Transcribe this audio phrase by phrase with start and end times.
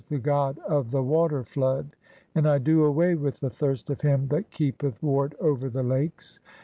[0.09, 1.95] the god of the water flood),
[2.33, 6.39] "and I do away with the thirst of him that keepeth ward over "the Lakes.